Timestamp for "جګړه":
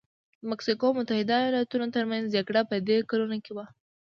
2.35-2.61